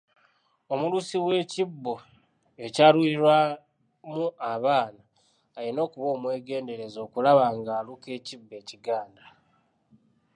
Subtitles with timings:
[0.73, 1.93] Omulusi w'ekibbo
[2.65, 5.03] ekyalulirwamu abaana
[5.57, 9.25] alina okuba omwegendereza okulaba ng'aluka ekibbo ekiganda.